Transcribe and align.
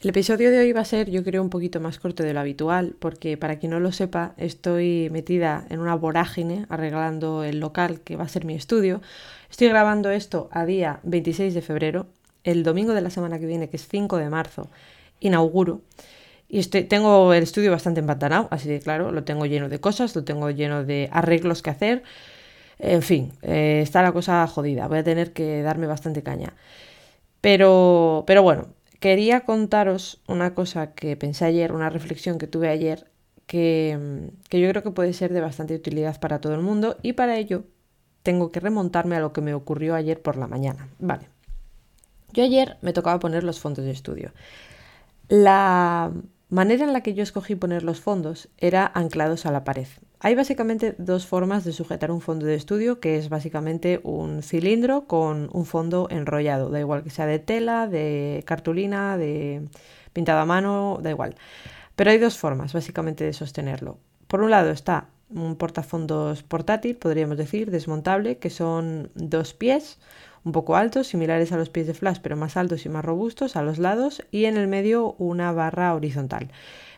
El 0.00 0.10
episodio 0.10 0.52
de 0.52 0.60
hoy 0.60 0.72
va 0.72 0.82
a 0.82 0.84
ser, 0.84 1.10
yo 1.10 1.24
creo, 1.24 1.42
un 1.42 1.50
poquito 1.50 1.80
más 1.80 1.98
corto 1.98 2.22
de 2.22 2.32
lo 2.32 2.38
habitual, 2.38 2.94
porque 3.00 3.36
para 3.36 3.58
quien 3.58 3.70
no 3.70 3.80
lo 3.80 3.90
sepa, 3.90 4.32
estoy 4.36 5.08
metida 5.10 5.66
en 5.70 5.80
una 5.80 5.96
vorágine 5.96 6.66
arreglando 6.68 7.42
el 7.42 7.58
local 7.58 8.00
que 8.02 8.14
va 8.14 8.22
a 8.22 8.28
ser 8.28 8.44
mi 8.44 8.54
estudio. 8.54 9.02
Estoy 9.50 9.66
grabando 9.66 10.10
esto 10.10 10.50
a 10.52 10.64
día 10.66 11.00
26 11.02 11.52
de 11.52 11.62
febrero, 11.62 12.06
el 12.44 12.62
domingo 12.62 12.94
de 12.94 13.00
la 13.00 13.10
semana 13.10 13.40
que 13.40 13.46
viene, 13.46 13.70
que 13.70 13.76
es 13.76 13.88
5 13.88 14.18
de 14.18 14.30
marzo, 14.30 14.70
inauguro. 15.18 15.80
Y 16.48 16.62
tengo 16.62 17.34
el 17.34 17.42
estudio 17.42 17.72
bastante 17.72 17.98
empantanado, 17.98 18.46
así 18.52 18.68
de 18.68 18.78
claro, 18.78 19.10
lo 19.10 19.24
tengo 19.24 19.46
lleno 19.46 19.68
de 19.68 19.80
cosas, 19.80 20.14
lo 20.14 20.22
tengo 20.22 20.48
lleno 20.50 20.84
de 20.84 21.08
arreglos 21.10 21.60
que 21.60 21.70
hacer. 21.70 22.04
En 22.78 23.02
fin, 23.02 23.32
eh, 23.42 23.80
está 23.82 24.02
la 24.02 24.12
cosa 24.12 24.46
jodida, 24.46 24.86
voy 24.86 24.98
a 24.98 25.04
tener 25.04 25.32
que 25.32 25.62
darme 25.62 25.88
bastante 25.88 26.22
caña. 26.22 26.54
Pero, 27.40 28.24
pero 28.26 28.42
bueno, 28.42 28.68
quería 29.00 29.40
contaros 29.40 30.20
una 30.26 30.54
cosa 30.54 30.94
que 30.94 31.16
pensé 31.16 31.44
ayer, 31.44 31.72
una 31.72 31.90
reflexión 31.90 32.38
que 32.38 32.46
tuve 32.46 32.68
ayer, 32.68 33.10
que, 33.46 34.30
que, 34.48 34.60
yo 34.60 34.68
creo 34.68 34.82
que 34.82 34.90
puede 34.90 35.12
ser 35.12 35.32
de 35.32 35.40
bastante 35.40 35.74
utilidad 35.74 36.20
para 36.20 36.40
todo 36.40 36.54
el 36.54 36.60
mundo 36.60 36.96
y 37.02 37.14
para 37.14 37.36
ello 37.36 37.64
tengo 38.22 38.50
que 38.50 38.60
remontarme 38.60 39.16
a 39.16 39.20
lo 39.20 39.32
que 39.32 39.40
me 39.40 39.54
ocurrió 39.54 39.94
ayer 39.94 40.20
por 40.20 40.36
la 40.36 40.46
mañana. 40.46 40.88
Vale. 40.98 41.28
Yo 42.32 42.44
ayer 42.44 42.76
me 42.82 42.92
tocaba 42.92 43.18
poner 43.18 43.42
los 43.42 43.58
fondos 43.58 43.84
de 43.84 43.90
estudio. 43.90 44.32
La 45.28 46.12
manera 46.48 46.84
en 46.84 46.92
la 46.92 47.02
que 47.02 47.14
yo 47.14 47.22
escogí 47.22 47.54
poner 47.54 47.82
los 47.82 48.00
fondos 48.00 48.48
era 48.58 48.90
anclados 48.94 49.46
a 49.46 49.52
la 49.52 49.64
pared. 49.64 49.86
Hay 50.20 50.34
básicamente 50.34 50.94
dos 50.98 51.26
formas 51.26 51.64
de 51.64 51.72
sujetar 51.72 52.10
un 52.10 52.20
fondo 52.20 52.46
de 52.46 52.56
estudio, 52.56 52.98
que 52.98 53.18
es 53.18 53.28
básicamente 53.28 54.00
un 54.02 54.42
cilindro 54.42 55.06
con 55.06 55.48
un 55.52 55.64
fondo 55.64 56.08
enrollado, 56.10 56.70
da 56.70 56.80
igual 56.80 57.04
que 57.04 57.10
sea 57.10 57.26
de 57.26 57.38
tela, 57.38 57.86
de 57.86 58.42
cartulina, 58.46 59.16
de 59.16 59.68
pintado 60.12 60.40
a 60.40 60.44
mano, 60.44 60.98
da 61.02 61.10
igual. 61.10 61.36
Pero 61.94 62.10
hay 62.10 62.18
dos 62.18 62.36
formas 62.36 62.72
básicamente 62.72 63.24
de 63.24 63.32
sostenerlo. 63.32 63.98
Por 64.26 64.40
un 64.40 64.50
lado 64.50 64.70
está 64.70 65.08
un 65.30 65.56
portafondos 65.56 66.42
portátil, 66.42 66.96
podríamos 66.96 67.36
decir, 67.36 67.70
desmontable, 67.70 68.38
que 68.38 68.50
son 68.50 69.10
dos 69.14 69.54
pies 69.54 69.98
un 70.48 70.52
poco 70.52 70.76
altos, 70.76 71.08
similares 71.08 71.52
a 71.52 71.58
los 71.58 71.68
pies 71.68 71.86
de 71.86 71.94
flash, 71.94 72.18
pero 72.22 72.34
más 72.34 72.56
altos 72.56 72.86
y 72.86 72.88
más 72.88 73.04
robustos 73.04 73.54
a 73.54 73.62
los 73.62 73.78
lados, 73.78 74.22
y 74.30 74.46
en 74.46 74.56
el 74.56 74.66
medio 74.66 75.14
una 75.18 75.52
barra 75.52 75.94
horizontal 75.94 76.50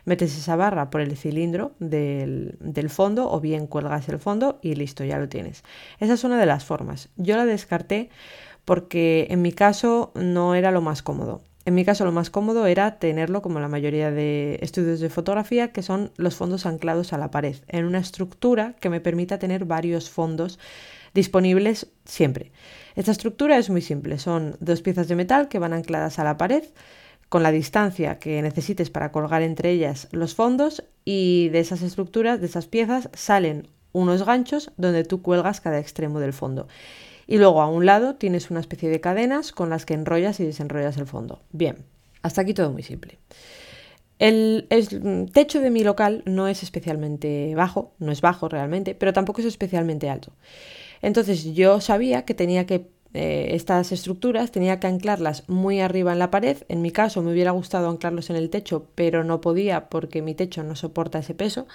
metes 0.05 0.37
esa 0.37 0.55
barra 0.55 0.89
por 0.89 1.01
el 1.01 1.15
cilindro 1.17 1.73
del, 1.79 2.57
fondo 2.89 3.31
o 3.31 3.39
bien 3.39 3.67
cuelgas 3.67 4.09
el 4.09 4.19
fondo 4.19 4.59
y 4.61 4.75
listo, 4.75 5.03
ya 5.03 5.19
lo 5.19 5.29
tienes. 5.29 5.63
Esa 5.99 6.13
es 6.13 6.23
una 6.23 6.39
de 6.39 6.45
las 6.45 6.65
formas. 6.65 7.09
Yo 7.17 7.37
la 7.37 7.45
descarté 7.45 8.09
porque 8.65 9.27
en 9.29 9.41
mi 9.41 9.51
caso 9.51 10.11
no 10.15 10.55
era 10.55 10.71
lo 10.71 10.81
más 10.81 11.01
cómodo. 11.03 11.41
En 11.63 11.75
mi 11.75 11.85
caso 11.85 12.05
lo 12.05 12.11
más 12.11 12.31
cómodo 12.31 12.65
era 12.65 12.97
tenerlo 12.97 13.43
como 13.43 13.59
la 13.59 13.67
mayoría 13.67 14.09
de 14.09 14.57
estudios 14.61 14.99
de 14.99 15.09
fotografía, 15.09 15.71
que 15.71 15.83
son 15.83 16.11
los 16.17 16.35
fondos 16.35 16.65
anclados 16.65 17.13
a 17.13 17.19
la 17.19 17.29
pared, 17.29 17.57
en 17.67 17.85
una 17.85 17.99
estructura 17.99 18.75
que 18.79 18.89
me 18.89 18.99
permita 18.99 19.37
tener 19.37 19.65
varios 19.65 20.09
fondos 20.09 20.57
disponibles 21.13 21.87
siempre. 22.05 22.51
Esta 22.95 23.11
estructura 23.11 23.57
es 23.57 23.69
muy 23.69 23.81
simple, 23.81 24.19
son 24.19 24.57
dos 24.59 24.81
piezas 24.81 25.07
de 25.07 25.15
metal 25.15 25.47
que 25.47 25.59
van 25.59 25.73
ancladas 25.73 26.19
a 26.19 26.23
la 26.23 26.37
pared, 26.37 26.63
con 27.29 27.43
la 27.43 27.51
distancia 27.51 28.19
que 28.19 28.41
necesites 28.41 28.89
para 28.89 29.11
colgar 29.13 29.41
entre 29.41 29.71
ellas 29.71 30.09
los 30.11 30.35
fondos 30.35 30.83
y 31.05 31.47
de 31.49 31.59
esas 31.59 31.81
estructuras, 31.81 32.41
de 32.41 32.47
esas 32.47 32.67
piezas, 32.67 33.09
salen 33.13 33.69
unos 33.93 34.25
ganchos 34.25 34.71
donde 34.75 35.03
tú 35.03 35.21
cuelgas 35.21 35.61
cada 35.61 35.79
extremo 35.79 36.19
del 36.19 36.33
fondo. 36.33 36.67
Y 37.27 37.37
luego 37.37 37.61
a 37.61 37.69
un 37.69 37.85
lado 37.85 38.15
tienes 38.15 38.51
una 38.51 38.59
especie 38.59 38.89
de 38.89 38.99
cadenas 38.99 39.53
con 39.53 39.69
las 39.69 39.85
que 39.85 39.93
enrollas 39.93 40.41
y 40.41 40.45
desenrollas 40.45 40.97
el 40.97 41.07
fondo. 41.07 41.41
Bien, 41.51 41.77
hasta 42.21 42.41
aquí 42.41 42.53
todo 42.53 42.71
muy 42.71 42.83
simple. 42.83 43.17
El, 44.19 44.67
el, 44.69 45.31
techo 45.31 45.61
de 45.61 45.71
mi 45.71 45.83
local 45.83 46.23
no 46.25 46.47
es 46.47 46.63
especialmente 46.63 47.53
bajo, 47.55 47.93
no 47.97 48.11
es 48.11 48.21
bajo 48.21 48.49
realmente, 48.49 48.93
pero 48.93 49.13
tampoco 49.13 49.41
es 49.41 49.47
especialmente 49.47 50.09
alto. 50.09 50.33
Entonces 51.01 51.53
yo 51.53 51.81
sabía 51.81 52.25
que 52.25 52.33
tenía 52.33 52.65
que 52.65 52.89
eh, 53.13 53.49
estas 53.55 53.91
estructuras 53.91 54.51
tenía 54.51 54.79
que 54.79 54.87
anclarlas 54.87 55.47
muy 55.49 55.81
arriba 55.81 56.13
en 56.13 56.19
la 56.19 56.31
pared. 56.31 56.57
En 56.69 56.81
mi 56.81 56.91
caso 56.91 57.21
me 57.21 57.31
hubiera 57.31 57.51
gustado 57.51 57.89
anclarlos 57.89 58.29
en 58.29 58.37
el 58.37 58.49
techo, 58.49 58.87
pero 58.95 59.23
no 59.23 59.41
podía 59.41 59.89
porque 59.89 60.21
mi 60.21 60.33
techo 60.33 60.63
no 60.63 60.75
soporta 60.75 61.19
ese 61.19 61.33
peso. 61.33 61.67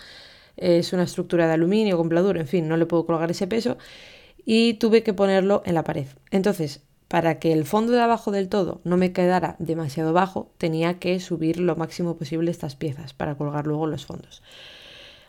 Es 0.57 0.93
una 0.93 1.03
estructura 1.03 1.47
de 1.47 1.55
aluminio 1.55 1.99
con 1.99 2.09
pladur, 2.09 2.39
en 2.39 2.47
fin, 2.47 2.69
no 2.69 2.77
le 2.77 2.87
puedo 2.87 3.05
colgar 3.07 3.31
ese 3.31 3.47
peso. 3.47 3.77
Y 4.45 4.75
tuve 4.75 5.03
que 5.03 5.13
ponerlo 5.13 5.63
en 5.67 5.75
la 5.75 5.85
pared. 5.85 6.07
Entonces, 6.31 6.83
para 7.09 7.39
que 7.39 7.53
el 7.53 7.65
fondo 7.67 7.93
de 7.93 8.01
abajo 8.01 8.31
del 8.31 8.49
todo 8.49 8.81
no 8.85 8.97
me 8.97 9.13
quedara 9.13 9.57
demasiado 9.59 10.13
bajo, 10.13 10.51
tenía 10.59 10.99
que 10.99 11.21
subir 11.21 11.61
lo 11.61 11.77
máximo 11.77 12.17
posible 12.17 12.51
estas 12.51 12.77
piezas 12.77 13.13
para 13.13 13.37
colgar 13.37 13.67
luego 13.67 13.87
los 13.87 14.07
fondos. 14.07 14.43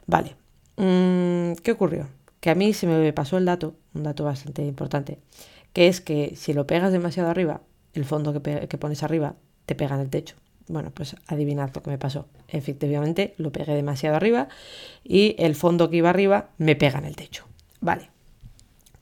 Vale, 0.05 0.35
mm, 0.77 1.53
¿qué 1.63 1.71
ocurrió? 1.71 2.07
Que 2.39 2.49
a 2.49 2.55
mí 2.55 2.73
se 2.73 2.87
me 2.87 3.13
pasó 3.13 3.37
el 3.37 3.45
dato, 3.45 3.75
un 3.93 4.03
dato 4.03 4.23
bastante 4.23 4.65
importante 4.65 5.19
que 5.77 5.87
es 5.87 6.01
que 6.01 6.33
si 6.35 6.53
lo 6.53 6.65
pegas 6.65 6.91
demasiado 6.91 7.29
arriba, 7.29 7.61
el 7.93 8.03
fondo 8.03 8.33
que, 8.33 8.77
pones 8.79 9.03
arriba 9.03 9.35
te 9.67 9.75
pega 9.75 9.93
en 9.93 10.01
el 10.01 10.09
techo. 10.09 10.35
Bueno, 10.67 10.89
pues 10.89 11.15
adivinad 11.27 11.69
lo 11.75 11.83
que 11.83 11.91
me 11.91 11.99
pasó. 11.99 12.25
Efectivamente, 12.47 13.35
lo 13.37 13.51
pegué 13.51 13.75
demasiado 13.75 14.15
arriba 14.15 14.47
y 15.03 15.35
el 15.37 15.53
fondo 15.53 15.91
que 15.91 15.97
iba 15.97 16.09
arriba 16.09 16.49
me 16.57 16.75
pega 16.75 16.97
en 16.97 17.05
el 17.05 17.15
techo. 17.15 17.45
Vale. 17.79 18.09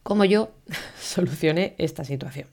¿Cómo 0.03 0.25
yo 0.25 0.51
solucioné 0.99 1.75
esta 1.77 2.03
situación? 2.03 2.49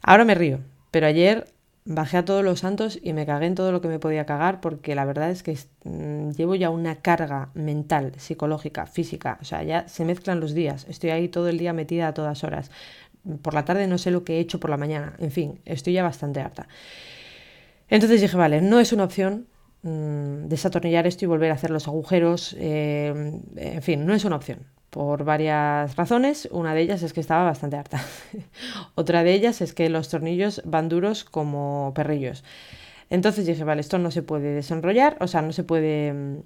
Ahora 0.00 0.24
me 0.24 0.34
río, 0.34 0.60
pero 0.90 1.06
ayer 1.06 1.46
bajé 1.86 2.18
a 2.18 2.24
todos 2.24 2.44
los 2.44 2.60
santos 2.60 2.98
y 3.00 3.12
me 3.12 3.24
cagué 3.26 3.46
en 3.46 3.54
todo 3.54 3.70
lo 3.70 3.80
que 3.80 3.88
me 3.88 4.00
podía 4.00 4.26
cagar 4.26 4.60
porque 4.60 4.94
la 4.96 5.04
verdad 5.04 5.30
es 5.30 5.42
que 5.44 5.56
mm, 5.84 6.32
llevo 6.32 6.56
ya 6.56 6.68
una 6.68 6.96
carga 6.96 7.50
mental, 7.54 8.12
psicológica, 8.18 8.86
física, 8.86 9.38
o 9.40 9.44
sea, 9.44 9.62
ya 9.62 9.88
se 9.88 10.04
mezclan 10.04 10.40
los 10.40 10.52
días, 10.52 10.84
estoy 10.88 11.10
ahí 11.10 11.28
todo 11.28 11.48
el 11.48 11.58
día 11.58 11.72
metida 11.72 12.08
a 12.08 12.14
todas 12.14 12.44
horas. 12.44 12.70
Por 13.42 13.54
la 13.54 13.64
tarde 13.64 13.86
no 13.86 13.98
sé 13.98 14.10
lo 14.10 14.24
que 14.24 14.36
he 14.36 14.40
hecho 14.40 14.60
por 14.60 14.70
la 14.70 14.76
mañana, 14.76 15.14
en 15.18 15.30
fin, 15.30 15.60
estoy 15.64 15.94
ya 15.94 16.02
bastante 16.02 16.40
harta. 16.40 16.68
Entonces 17.88 18.20
dije, 18.20 18.36
vale, 18.36 18.60
no 18.62 18.80
es 18.80 18.92
una 18.92 19.04
opción 19.04 19.46
mm, 19.82 20.48
desatornillar 20.48 21.06
esto 21.06 21.24
y 21.24 21.28
volver 21.28 21.52
a 21.52 21.54
hacer 21.54 21.70
los 21.70 21.86
agujeros, 21.86 22.56
eh, 22.58 23.40
en 23.56 23.82
fin, 23.82 24.04
no 24.06 24.14
es 24.14 24.24
una 24.24 24.36
opción, 24.36 24.66
por 24.96 25.24
varias 25.24 25.94
razones. 25.94 26.48
Una 26.50 26.72
de 26.72 26.80
ellas 26.80 27.02
es 27.02 27.12
que 27.12 27.20
estaba 27.20 27.44
bastante 27.44 27.76
harta. 27.76 28.02
Otra 28.94 29.24
de 29.24 29.34
ellas 29.34 29.60
es 29.60 29.74
que 29.74 29.90
los 29.90 30.08
tornillos 30.08 30.62
van 30.64 30.88
duros 30.88 31.22
como 31.22 31.92
perrillos. 31.94 32.44
Entonces 33.10 33.44
dije, 33.44 33.62
vale, 33.62 33.82
esto 33.82 33.98
no 33.98 34.10
se 34.10 34.22
puede 34.22 34.54
desenrollar, 34.54 35.18
o 35.20 35.26
sea, 35.26 35.42
no 35.42 35.52
se 35.52 35.64
puede 35.64 36.14
mm, 36.14 36.36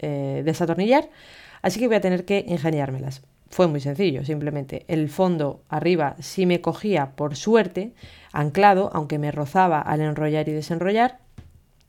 eh, 0.00 0.42
desatornillar, 0.44 1.08
así 1.62 1.80
que 1.80 1.86
voy 1.86 1.96
a 1.96 2.02
tener 2.02 2.26
que 2.26 2.44
ingeniármelas. 2.46 3.22
Fue 3.48 3.68
muy 3.68 3.80
sencillo, 3.80 4.22
simplemente 4.22 4.84
el 4.88 5.08
fondo 5.08 5.62
arriba 5.70 6.14
sí 6.20 6.44
me 6.44 6.60
cogía 6.60 7.12
por 7.16 7.36
suerte, 7.36 7.94
anclado, 8.32 8.90
aunque 8.92 9.18
me 9.18 9.32
rozaba 9.32 9.80
al 9.80 10.02
enrollar 10.02 10.46
y 10.50 10.52
desenrollar. 10.52 11.20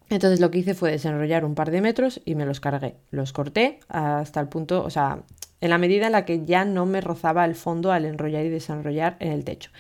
Entonces 0.10 0.40
lo 0.40 0.50
que 0.50 0.60
hice 0.60 0.76
fue 0.76 0.92
desenrollar 0.92 1.44
un 1.44 1.56
par 1.56 1.72
de 1.72 1.82
metros 1.82 2.22
y 2.24 2.36
me 2.36 2.46
los 2.46 2.62
cargué. 2.62 2.96
Los 3.12 3.34
corté 3.34 3.80
hasta 3.90 4.40
el 4.40 4.48
punto, 4.48 4.82
o 4.82 4.90
sea, 4.90 5.20
en 5.62 5.70
la 5.70 5.78
medida 5.78 6.08
en 6.08 6.12
la 6.12 6.26
que 6.26 6.46
ya 6.46 6.66
no 6.66 6.86
me 6.86 7.02
rozaba 7.02 7.46
el 7.46 7.56
fondo 7.56 7.92
al 7.92 8.06
enrollar 8.06 8.46
y 8.46 8.50
desenrollar 8.50 9.18
en 9.20 9.32
el 9.32 9.44
techo. 9.44 9.72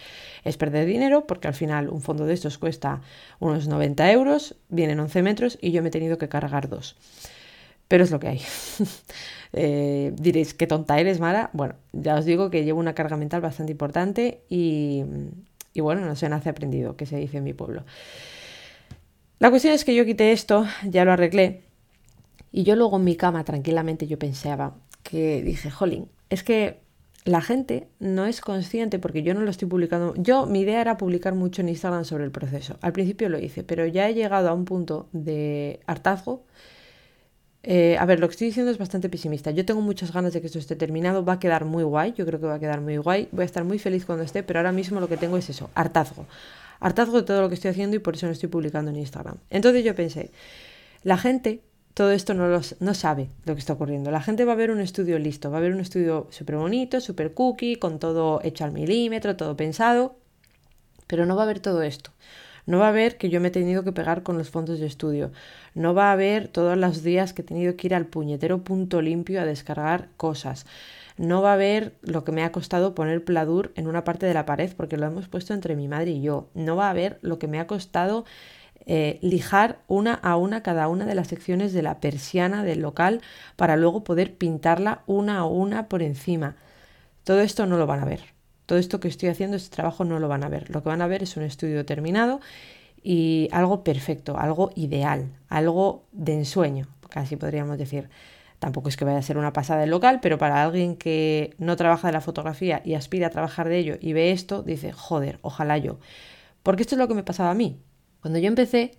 Es 0.44 0.58
perder 0.58 0.86
dinero 0.86 1.28
porque 1.28 1.47
al 1.47 1.53
final 1.53 1.90
un 1.90 2.02
fondo 2.02 2.25
de 2.25 2.34
estos 2.34 2.58
cuesta 2.58 3.02
unos 3.40 3.68
90 3.68 4.12
euros, 4.12 4.56
vienen 4.69 5.00
11 5.00 5.22
metros 5.22 5.58
y 5.62 5.72
yo 5.72 5.81
me 5.81 5.90
he 5.90 5.91
tenido 5.91 6.18
que 6.18 6.30
cargar 6.30 6.69
dos. 6.69 6.96
Pero 7.88 8.03
es 8.03 8.12
lo 8.12 8.19
que 8.19 8.28
hay. 8.28 8.41
Eh, 9.58 10.12
diréis, 10.18 10.53
qué 10.53 10.68
tonta 10.68 11.00
eres, 11.00 11.22
Mara. 11.22 11.50
Bueno, 11.53 11.75
ya 11.94 12.16
os 12.16 12.25
digo 12.25 12.50
que 12.50 12.66
llevo 12.66 12.78
una 12.78 12.94
carga 12.94 13.16
mental 13.16 13.40
bastante 13.40 13.72
importante 13.72 14.41
y, 14.50 15.06
y 15.74 15.80
bueno, 15.80 16.02
no 16.02 16.18
se 16.18 16.28
nace 16.28 16.50
aprendido, 16.50 16.97
que 16.97 17.06
se 17.06 17.16
dice 17.16 17.38
en 17.38 17.46
mi 17.46 17.53
pueblo. 17.53 17.85
La 19.40 19.50
cuestión 19.52 19.74
es 19.74 19.85
que 19.85 19.96
yo 19.96 20.03
quité 20.03 20.34
esto, 20.34 20.66
ya 20.84 21.05
lo 21.05 21.14
arreglé, 21.14 21.61
y 22.55 22.64
yo 22.64 22.78
luego 22.78 22.96
en 22.96 23.03
mi 23.03 23.17
cama 23.17 23.44
tranquilamente 23.44 24.08
yo 24.08 24.17
pensaba 24.17 24.76
que 25.05 25.41
dije, 25.41 25.69
jolín, 25.72 26.09
es 26.29 26.43
que 26.43 26.79
la 27.23 27.41
gente 27.41 27.87
no 27.99 28.25
es 28.25 28.41
consciente 28.41 28.99
porque 28.99 29.23
yo 29.23 29.34
no 29.34 29.41
lo 29.41 29.49
estoy 29.49 29.69
publicando. 29.69 30.13
Yo, 30.17 30.46
mi 30.47 30.61
idea 30.61 30.81
era 30.81 30.97
publicar 30.97 31.34
mucho 31.35 31.61
en 31.61 31.69
Instagram 31.69 32.03
sobre 32.03 32.25
el 32.25 32.31
proceso. 32.31 32.78
Al 32.81 32.91
principio 32.91 33.29
lo 33.29 33.40
hice, 33.40 33.63
pero 33.63 33.85
ya 33.85 34.09
he 34.09 34.13
llegado 34.13 34.49
a 34.49 34.53
un 34.53 34.66
punto 34.66 35.07
de 35.13 35.79
hartazgo 35.87 36.43
eh, 37.67 37.97
a 37.99 38.05
ver, 38.05 38.19
lo 38.19 38.28
que 38.28 38.34
estoy 38.34 38.47
diciendo 38.47 38.72
es 38.72 38.78
bastante 38.78 39.09
pesimista. 39.09 39.49
Yo 39.49 39.66
tengo 39.66 39.81
muchas 39.81 40.13
ganas 40.13 40.34
de 40.34 40.40
que 40.40 40.46
esto 40.46 40.59
esté 40.59 40.75
terminado. 40.75 41.25
Va 41.25 41.34
a 41.34 41.40
quedar 41.40 41.66
muy 41.66 41.84
guay. 41.84 42.13
Yo 42.16 42.23
creo 42.28 42.40
que 42.40 42.46
va 42.46 42.55
a 42.55 42.59
quedar 42.59 42.79
muy 42.79 42.97
guay. 42.97 43.28
Voy 43.31 43.41
a 43.41 43.46
estar 43.46 43.63
muy 43.63 43.79
feliz 43.79 44.05
cuando 44.05 44.23
esté, 44.23 44.43
pero 44.43 44.59
ahora 44.59 44.72
mismo 44.72 44.99
lo 44.99 45.09
que 45.09 45.17
tengo 45.17 45.35
es 45.35 45.49
eso, 45.49 45.72
hartazgo. 45.73 46.28
Hartazgo 46.79 47.17
de 47.17 47.23
todo 47.23 47.41
lo 47.41 47.49
que 47.49 47.55
estoy 47.55 47.72
haciendo 47.72 47.96
y 47.96 47.99
por 47.99 48.16
eso 48.16 48.28
no 48.28 48.34
estoy 48.34 48.49
publicando 48.49 48.91
en 48.91 48.97
Instagram. 48.97 49.37
Entonces 49.49 49.84
yo 49.84 49.96
pensé, 49.96 50.29
la 51.01 51.17
gente 51.17 51.61
todo 51.96 52.12
esto 52.12 52.34
no, 52.34 52.50
los, 52.50 52.76
no 52.82 52.94
sabe 52.94 53.30
lo 53.46 53.56
que 53.56 53.59
está 53.59 53.74
ocurriendo. 53.74 54.12
La 54.12 54.22
gente 54.22 54.44
va 54.44 54.52
a 54.52 54.58
ver 54.58 54.70
un 54.70 54.82
estudio 54.82 55.18
listo, 55.18 55.50
va 55.50 55.58
a 55.58 55.62
ver 55.62 55.72
un 55.72 55.80
estudio 55.80 56.28
súper 56.30 56.58
bonito, 56.58 57.00
súper 57.00 57.34
cookie, 57.34 57.78
con 57.78 58.00
todo 58.00 58.42
hecho 58.44 58.66
al 58.66 58.74
milímetro, 58.74 59.38
todo 59.38 59.56
pensado, 59.56 60.18
pero 61.08 61.26
no 61.26 61.38
va 61.38 61.44
a 61.44 61.47
ver 61.47 61.62
todo 61.62 61.82
esto. 61.84 62.12
No 62.66 62.80
va 62.80 62.90
a 62.90 62.92
ver 62.92 63.18
que 63.18 63.30
yo 63.30 63.40
me 63.40 63.47
he 63.47 63.52
tenido 63.52 63.84
que 63.86 63.94
pegar 63.94 64.24
con 64.24 64.38
los 64.38 64.50
fondos 64.50 64.80
de 64.80 64.88
estudio. 64.88 65.32
No 65.74 65.94
va 65.94 66.12
a 66.12 66.16
ver 66.18 66.50
todos 66.50 66.78
los 66.78 67.02
días 67.02 67.32
que 67.32 67.44
he 67.44 67.46
tenido 67.46 67.78
que 67.78 67.88
ir 67.88 67.96
al 67.96 68.08
puñetero 68.08 68.64
punto 68.64 69.02
limpio 69.02 69.40
a 69.40 69.46
descargar 69.46 70.09
cosas. 70.18 70.66
No 71.16 71.42
va 71.42 71.53
a 71.53 71.58
ver 71.58 71.94
lo 72.02 72.26
que 72.26 72.34
me 72.34 72.44
ha 72.44 72.52
costado 72.52 72.94
poner 72.94 73.24
pladur 73.24 73.72
en 73.76 73.88
una 73.88 74.03
parte 74.03 74.26
de 74.26 74.34
la 74.34 74.46
pared 74.46 74.74
porque 74.76 74.97
lo 74.97 75.06
hemos 75.06 75.30
puesto 75.30 75.53
entre 75.53 75.78
mi 75.78 75.88
madre 75.88 76.12
y 76.12 76.22
yo. 76.22 76.50
No 76.56 76.76
va 76.76 76.90
a 76.90 76.94
ver 76.94 77.20
lo 77.22 77.40
que 77.40 77.47
me 77.47 77.62
ha 77.62 77.68
costado 77.68 78.26
eh, 78.85 79.17
lijar 79.22 79.79
una 79.87 80.14
a 80.14 80.37
una 80.37 80.61
cada 80.61 80.87
una 80.87 81.05
de 81.05 81.16
las 81.16 81.28
secciones 81.28 81.73
de 81.73 81.82
la 81.82 81.99
persiana 81.99 82.64
del 82.64 82.82
local 82.82 83.22
para 83.55 83.78
luego 83.78 84.03
poder 84.03 84.35
pintarla 84.35 85.02
una 85.08 85.40
a 85.40 85.46
una 85.46 85.87
por 85.87 86.03
encima. 86.03 86.55
Todo 87.23 87.41
esto 87.41 87.66
no 87.66 87.78
lo 87.78 87.87
van 87.87 88.02
a 88.02 88.05
ver. 88.05 88.35
Todo 88.66 88.78
esto 88.79 88.99
que 88.99 89.08
estoy 89.08 89.29
haciendo, 89.29 89.58
este 89.58 89.76
trabajo 89.76 90.05
no 90.05 90.20
lo 90.20 90.28
van 90.28 90.43
a 90.43 90.49
ver. 90.49 90.70
Lo 90.70 90.84
que 90.84 90.90
van 90.90 91.02
a 91.02 91.08
ver 91.08 91.23
es 91.23 91.37
un 91.37 91.43
estudio 91.43 91.85
terminado 91.85 92.40
y 93.03 93.49
algo 93.52 93.84
perfecto, 93.84 94.37
algo 94.37 94.72
ideal, 94.76 95.32
algo 95.49 96.05
de 96.11 96.34
ensueño, 96.34 96.87
casi 97.09 97.35
podríamos 97.35 97.78
decir. 97.78 98.09
Tampoco 98.59 98.90
es 98.90 98.97
que 98.97 99.05
vaya 99.05 99.20
a 99.20 99.22
ser 99.22 99.37
una 99.37 99.53
pasada 99.53 99.84
el 99.84 99.91
local, 99.91 100.20
pero 100.22 100.37
para 100.37 100.64
alguien 100.64 100.96
que 100.96 101.53
no 101.59 101.76
trabaja 101.76 102.08
de 102.08 102.14
la 102.14 102.22
fotografía 102.22 102.82
y 102.84 102.96
aspira 102.96 103.28
a 103.28 103.29
trabajar 103.29 103.70
de 103.70 103.78
ello 103.78 103.97
y 104.02 104.14
ve 104.14 104.32
esto, 104.32 104.64
dice, 104.64 104.91
joder, 104.91 105.40
ojalá 105.41 105.78
yo. 105.78 105.99
Porque 106.64 106.82
esto 106.82 106.96
es 106.96 106.99
lo 106.99 107.08
que 107.08 107.14
me 107.14 107.23
pasaba 107.23 107.52
a 107.52 107.53
mí. 107.53 107.79
Cuando 108.25 108.39
yo 108.39 108.47
empecé, 108.47 108.97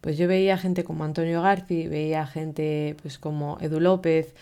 pues 0.00 0.18
yo 0.18 0.28
veía 0.28 0.56
gente 0.56 0.84
como 0.84 1.02
Antonio 1.02 1.42
Garci, 1.42 1.88
veía 1.88 2.24
gente 2.28 2.94
pues 3.02 3.18
como 3.18 3.58
Edu 3.60 3.80
López, 3.80 4.36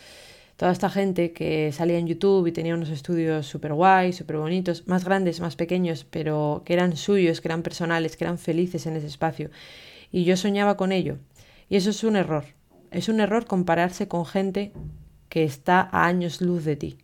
toda 0.57 0.73
esta 0.73 0.91
gente 0.91 1.33
que 1.33 1.73
salía 1.73 1.97
en 1.97 2.07
YouTube 2.07 2.47
y 2.47 2.53
tenía 2.53 2.75
unos 2.75 2.91
estudios 2.91 3.47
súper 3.47 3.73
guays, 3.73 4.17
súper 4.17 4.37
bonitos, 4.37 4.87
más 4.89 5.07
grandes, 5.07 5.41
más 5.41 5.57
pequeños, 5.57 6.05
pero 6.05 6.61
que 6.67 6.75
eran 6.75 6.99
suyos, 6.99 7.41
que 7.41 7.49
eran 7.49 7.63
personales, 7.63 8.19
que 8.19 8.25
eran 8.25 8.37
felices 8.37 8.85
en 8.85 8.97
ese 8.97 9.07
espacio. 9.07 9.49
Y 10.13 10.25
yo 10.25 10.37
soñaba 10.37 10.77
con 10.77 10.93
ello. 10.93 11.17
Y 11.71 11.77
eso 11.77 11.89
es 11.89 12.05
un 12.05 12.17
error. 12.17 12.45
Es 12.91 13.09
un 13.09 13.21
error 13.21 13.47
compararse 13.47 14.07
con 14.07 14.27
gente 14.27 14.75
que 15.31 15.45
está 15.45 15.81
a 15.81 16.05
años 16.05 16.43
luz 16.43 16.63
de 16.67 16.77
ti. 16.77 16.99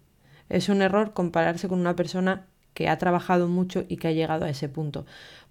Es 0.50 0.69
un 0.69 0.82
error 0.82 1.14
compararse 1.14 1.67
con 1.67 1.81
una 1.81 1.96
persona 1.96 2.44
que 2.75 2.90
ha 2.90 2.99
trabajado 2.99 3.49
mucho 3.49 3.87
y 3.88 3.96
que 3.96 4.08
ha 4.08 4.12
llegado 4.12 4.44
a 4.44 4.50
ese 4.50 4.69
punto. 4.69 5.06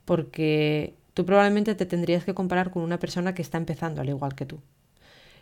Porque 0.05 1.00
Tú 1.13 1.25
probablemente 1.25 1.75
te 1.75 1.85
tendrías 1.85 2.23
que 2.23 2.33
comparar 2.33 2.71
con 2.71 2.83
una 2.83 2.99
persona 2.99 3.33
que 3.33 3.41
está 3.41 3.57
empezando 3.57 4.01
al 4.01 4.09
igual 4.09 4.35
que 4.35 4.45
tú. 4.45 4.61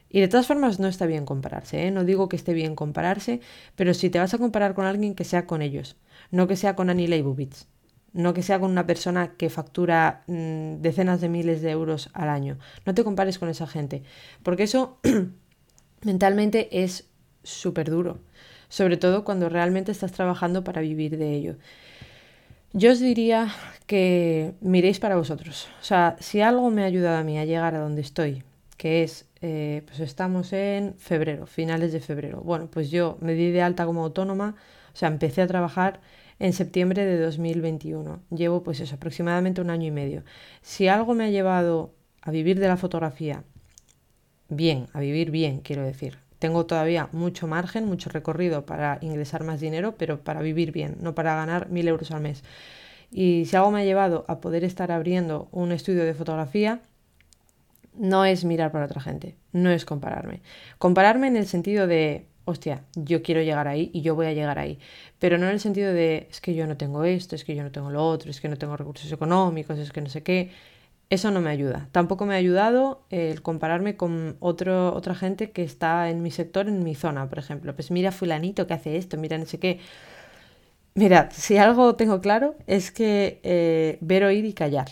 Y 0.10 0.20
de 0.22 0.28
todas 0.28 0.48
formas 0.48 0.80
no 0.80 0.88
está 0.88 1.06
bien 1.06 1.26
compararse, 1.26 1.86
¿eh? 1.86 1.92
no 1.92 2.04
digo 2.04 2.30
que 2.30 2.36
esté 2.36 2.54
bien 2.54 2.76
compararse, 2.76 3.42
pero 3.76 3.94
si 3.94 4.10
te 4.10 4.18
vas 4.18 4.34
a 4.34 4.40
comparar 4.40 4.74
con 4.74 4.86
alguien 4.86 5.14
que 5.14 5.24
sea 5.24 5.46
con 5.46 5.62
ellos, 5.62 5.98
no 6.32 6.48
que 6.48 6.56
sea 6.56 6.76
con 6.76 6.90
Annie 6.90 7.08
Leibovitz, 7.08 7.68
no 8.14 8.34
que 8.34 8.42
sea 8.42 8.60
con 8.60 8.72
una 8.72 8.88
persona 8.88 9.34
que 9.38 9.52
factura 9.52 10.24
mm, 10.26 10.82
decenas 10.82 11.22
de 11.22 11.30
miles 11.30 11.62
de 11.62 11.70
euros 11.70 12.10
al 12.14 12.30
año, 12.30 12.58
no 12.88 12.96
te 12.96 13.04
compares 13.04 13.38
con 13.38 13.50
esa 13.50 13.68
gente, 13.68 14.02
porque 14.42 14.64
eso 14.64 14.98
mentalmente 16.02 16.84
es 16.84 17.08
súper 17.44 17.92
duro, 17.92 18.20
sobre 18.68 18.98
todo 18.98 19.24
cuando 19.24 19.48
realmente 19.48 19.92
estás 19.92 20.12
trabajando 20.12 20.64
para 20.64 20.82
vivir 20.82 21.18
de 21.18 21.36
ello. 21.36 21.56
Yo 22.72 22.92
os 22.92 23.00
diría 23.00 23.50
que 23.88 24.54
miréis 24.62 25.00
para 25.00 25.16
vosotros. 25.16 25.68
O 25.82 25.84
sea, 25.84 26.16
si 26.20 26.42
algo 26.42 26.70
me 26.70 26.84
ha 26.84 26.86
ayudado 26.86 27.18
a 27.18 27.24
mí 27.24 27.40
a 27.40 27.46
llegar 27.46 27.74
a 27.74 27.80
donde 27.80 28.02
estoy, 28.02 28.44
que 28.78 29.04
es, 29.04 29.26
eh, 29.42 29.82
pues 29.88 30.00
estamos 30.02 30.54
en 30.54 30.94
febrero, 31.00 31.48
finales 31.48 31.92
de 31.94 32.00
febrero. 32.00 32.42
Bueno, 32.42 32.70
pues 32.70 32.92
yo 32.92 33.18
me 33.22 33.34
di 33.34 33.50
de 33.50 33.64
alta 33.64 33.88
como 33.88 34.04
autónoma, 34.04 34.56
o 34.94 34.96
sea, 34.96 35.10
empecé 35.10 35.42
a 35.42 35.48
trabajar 35.48 36.00
en 36.38 36.54
septiembre 36.54 37.06
de 37.06 37.18
2021. 37.20 38.22
Llevo 38.30 38.62
pues 38.62 38.80
eso, 38.82 38.96
aproximadamente 38.96 39.62
un 39.62 39.72
año 39.72 39.88
y 39.88 39.92
medio. 39.92 40.24
Si 40.62 40.88
algo 40.88 41.16
me 41.16 41.26
ha 41.26 41.30
llevado 41.32 41.96
a 42.22 42.30
vivir 42.30 42.60
de 42.60 42.68
la 42.68 42.78
fotografía, 42.78 43.44
bien, 44.48 44.86
a 44.94 45.00
vivir 45.00 45.32
bien, 45.32 45.62
quiero 45.62 45.82
decir, 45.82 46.20
tengo 46.40 46.66
todavía 46.66 47.10
mucho 47.12 47.48
margen, 47.48 47.86
mucho 47.86 48.10
recorrido 48.10 48.66
para 48.66 48.98
ingresar 49.02 49.44
más 49.44 49.60
dinero, 49.60 49.96
pero 49.98 50.22
para 50.22 50.42
vivir 50.42 50.72
bien, 50.72 50.98
no 51.02 51.14
para 51.14 51.36
ganar 51.36 51.70
mil 51.70 51.88
euros 51.88 52.12
al 52.12 52.22
mes. 52.22 52.44
Y 53.12 53.46
si 53.46 53.56
algo 53.56 53.72
me 53.72 53.82
ha 53.82 53.86
llevado 53.86 54.26
a 54.28 54.40
poder 54.40 54.64
estar 54.64 54.92
abriendo 54.92 55.50
un 55.52 55.72
estudio 55.72 56.06
de 56.06 56.14
fotografía, 56.14 56.82
no 57.94 58.24
es 58.24 58.46
mirar 58.46 58.72
para 58.72 58.86
otra 58.86 59.02
gente, 59.02 59.36
no 59.52 59.70
es 59.70 59.84
compararme. 59.84 60.42
Compararme 60.78 61.28
en 61.28 61.36
el 61.36 61.46
sentido 61.46 61.88
de, 61.88 62.26
hostia, 62.46 62.84
yo 62.96 63.22
quiero 63.22 63.42
llegar 63.42 63.68
ahí 63.68 63.92
y 63.94 64.02
yo 64.02 64.16
voy 64.16 64.28
a 64.28 64.34
llegar 64.34 64.60
ahí, 64.60 64.80
pero 65.20 65.38
no 65.38 65.48
en 65.48 65.54
el 65.54 65.60
sentido 65.60 65.92
de, 65.92 66.28
es 66.32 66.40
que 66.40 66.54
yo 66.56 66.68
no 66.68 66.78
tengo 66.78 67.04
esto, 67.04 67.36
es 67.36 67.44
que 67.44 67.56
yo 67.56 67.64
no 67.64 67.72
tengo 67.72 67.90
lo 67.90 68.08
otro, 68.08 68.32
es 68.32 68.40
que 68.40 68.48
no 68.48 68.58
tengo 68.58 68.78
recursos 68.78 69.12
económicos, 69.12 69.78
es 69.78 69.92
que 69.92 70.02
no 70.02 70.10
sé 70.10 70.24
qué. 70.24 70.52
Eso 71.10 71.32
no 71.32 71.42
me 71.42 71.50
ayuda. 71.50 71.90
Tampoco 71.92 72.26
me 72.28 72.36
ha 72.36 72.38
ayudado 72.38 73.04
el 73.10 73.42
compararme 73.42 73.98
con 73.98 74.38
otro, 74.40 74.94
otra 74.94 75.16
gente 75.16 75.52
que 75.52 75.64
está 75.64 76.10
en 76.10 76.22
mi 76.22 76.30
sector, 76.30 76.68
en 76.68 76.84
mi 76.84 76.94
zona, 76.94 77.28
por 77.30 77.40
ejemplo. 77.40 77.74
Pues 77.76 77.90
mira 77.90 78.12
fulanito 78.12 78.68
que 78.68 78.74
hace 78.76 78.96
esto, 78.98 79.18
mira 79.18 79.38
no 79.40 79.46
sé 79.48 79.60
qué. 79.60 79.80
Mira, 80.96 81.30
si 81.32 81.58
algo 81.58 81.96
tengo 81.96 82.22
claro 82.22 82.56
es 82.68 82.92
que 82.92 83.40
eh, 83.44 83.98
ver, 84.02 84.24
oír 84.24 84.46
y 84.46 84.54
callar. 84.54 84.90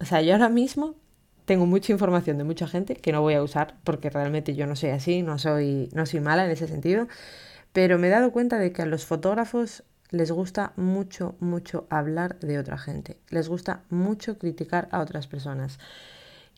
O 0.00 0.04
sea, 0.04 0.22
yo 0.22 0.32
ahora 0.34 0.48
mismo 0.48 0.96
tengo 1.44 1.66
mucha 1.66 1.92
información 1.92 2.38
de 2.38 2.44
mucha 2.44 2.66
gente 2.66 2.96
que 2.96 3.12
no 3.12 3.22
voy 3.22 3.34
a 3.34 3.42
usar 3.42 3.76
porque 3.84 4.10
realmente 4.10 4.54
yo 4.54 4.66
no 4.66 4.76
soy 4.76 4.90
así, 4.90 5.22
no 5.22 5.38
soy, 5.38 5.88
no 5.94 6.06
soy 6.06 6.20
mala 6.20 6.44
en 6.44 6.50
ese 6.50 6.68
sentido. 6.68 7.08
Pero 7.72 7.98
me 7.98 8.08
he 8.08 8.10
dado 8.10 8.32
cuenta 8.32 8.58
de 8.58 8.72
que 8.72 8.82
a 8.82 8.86
los 8.86 9.06
fotógrafos 9.06 9.84
les 10.12 10.30
gusta 10.30 10.72
mucho, 10.76 11.34
mucho 11.40 11.86
hablar 11.90 12.38
de 12.40 12.58
otra 12.58 12.78
gente. 12.78 13.18
Les 13.30 13.48
gusta 13.48 13.82
mucho 13.90 14.38
criticar 14.38 14.88
a 14.92 15.00
otras 15.00 15.26
personas. 15.26 15.78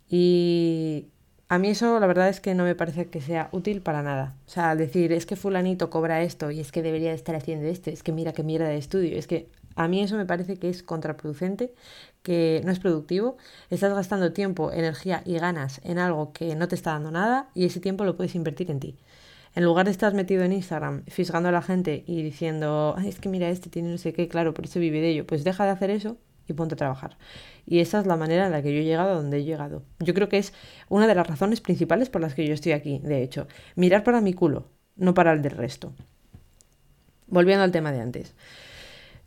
Y 0.09 1.07
a 1.49 1.59
mí 1.59 1.69
eso 1.69 1.99
la 2.01 2.07
verdad 2.07 2.29
es 2.29 2.41
que 2.41 2.55
no 2.55 2.65
me 2.65 2.75
parece 2.75 3.07
que 3.07 3.21
sea 3.21 3.49
útil 3.53 3.81
para 3.81 4.03
nada. 4.03 4.37
O 4.47 4.51
sea, 4.51 4.75
decir, 4.77 5.13
es 5.13 5.25
que 5.27 5.37
fulanito 5.37 5.91
cobra 5.91 6.23
esto 6.23 6.51
y 6.51 6.61
es 6.61 6.73
que 6.73 6.83
debería 6.83 7.13
estar 7.13 7.37
haciendo 7.37 7.67
esto, 7.67 7.91
es 7.91 8.03
que 8.03 8.13
mira 8.13 8.33
qué 8.33 8.43
mierda 8.43 8.69
de 8.69 8.77
estudio, 8.77 9.17
es 9.17 9.27
que 9.27 9.49
a 9.77 9.89
mí 9.89 10.03
eso 10.03 10.17
me 10.17 10.27
parece 10.27 10.57
que 10.57 10.69
es 10.69 10.83
contraproducente, 10.83 11.75
que 12.23 12.61
no 12.65 12.73
es 12.73 12.79
productivo. 12.79 13.37
Estás 13.71 13.93
gastando 13.95 14.33
tiempo, 14.33 14.73
energía 14.73 15.23
y 15.25 15.39
ganas 15.39 15.81
en 15.85 15.99
algo 15.99 16.33
que 16.33 16.55
no 16.57 16.69
te 16.69 16.75
está 16.77 16.93
dando 16.93 17.11
nada 17.11 17.51
y 17.55 17.65
ese 17.67 17.81
tiempo 17.81 18.05
lo 18.05 18.17
puedes 18.17 18.35
invertir 18.35 18.71
en 18.71 18.81
ti. 18.81 18.97
En 19.55 19.65
lugar 19.65 19.87
de 19.87 19.93
estar 19.93 20.13
metido 20.15 20.43
en 20.43 20.53
Instagram 20.53 21.05
fisgando 21.07 21.49
a 21.49 21.53
la 21.53 21.63
gente 21.63 22.03
y 22.07 22.23
diciendo, 22.23 22.97
es 23.05 23.21
que 23.21 23.29
mira, 23.29 23.49
este 23.51 23.71
tiene 23.71 23.91
no 23.91 23.99
sé 23.99 24.13
qué, 24.13 24.27
claro, 24.27 24.53
por 24.53 24.65
eso 24.65 24.81
vive 24.81 25.01
de 25.01 25.11
ello, 25.11 25.27
pues 25.27 25.45
deja 25.45 25.65
de 25.65 25.71
hacer 25.71 25.91
eso 25.91 26.17
y 26.49 26.53
ponte 26.55 26.75
a 26.75 26.77
trabajar. 26.77 27.17
Y 27.67 27.79
esa 27.79 28.01
es 28.01 28.07
la 28.07 28.17
manera 28.17 28.47
en 28.47 28.53
la 28.53 28.63
que 28.63 28.75
yo 28.75 28.81
he 28.81 28.85
llegado 28.85 29.11
a 29.11 29.15
donde 29.15 29.39
he 29.39 29.45
llegado. 29.45 29.85
Yo 30.01 30.13
creo 30.13 30.29
que 30.29 30.39
es 30.39 30.53
una 30.89 31.07
de 31.07 31.15
las 31.15 31.27
razones 31.27 31.61
principales 31.61 32.11
por 32.11 32.21
las 32.21 32.35
que 32.35 32.47
yo 32.47 32.53
estoy 32.53 32.73
aquí, 32.73 32.99
de 32.99 33.23
hecho. 33.23 33.47
Mirar 33.77 34.03
para 34.03 34.21
mi 34.21 34.35
culo, 34.35 34.69
no 34.97 35.15
para 35.15 35.33
el 35.33 35.43
del 35.43 35.53
resto. 35.53 35.93
Volviendo 37.27 37.65
al 37.65 37.73
tema 37.73 37.93
de 37.93 38.01
antes. 38.01 38.35